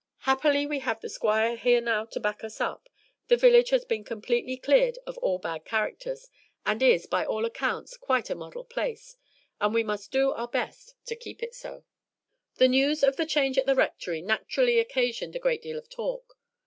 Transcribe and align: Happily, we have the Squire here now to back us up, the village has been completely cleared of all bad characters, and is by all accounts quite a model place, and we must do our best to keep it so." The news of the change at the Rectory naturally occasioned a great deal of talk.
Happily, 0.21 0.65
we 0.65 0.79
have 0.79 0.99
the 0.99 1.09
Squire 1.09 1.55
here 1.55 1.79
now 1.79 2.05
to 2.05 2.19
back 2.19 2.43
us 2.43 2.59
up, 2.59 2.89
the 3.27 3.37
village 3.37 3.69
has 3.69 3.85
been 3.85 4.03
completely 4.03 4.57
cleared 4.57 4.97
of 5.05 5.15
all 5.19 5.37
bad 5.37 5.63
characters, 5.63 6.27
and 6.65 6.81
is 6.81 7.05
by 7.05 7.23
all 7.23 7.45
accounts 7.45 7.97
quite 7.97 8.27
a 8.31 8.33
model 8.33 8.65
place, 8.65 9.15
and 9.59 9.75
we 9.75 9.83
must 9.83 10.11
do 10.11 10.31
our 10.31 10.47
best 10.47 10.95
to 11.05 11.15
keep 11.15 11.43
it 11.43 11.53
so." 11.53 11.83
The 12.55 12.67
news 12.67 13.03
of 13.03 13.15
the 13.15 13.27
change 13.27 13.59
at 13.59 13.67
the 13.67 13.75
Rectory 13.75 14.23
naturally 14.23 14.79
occasioned 14.79 15.35
a 15.35 15.39
great 15.39 15.61
deal 15.61 15.77
of 15.77 15.87
talk. 15.87 16.35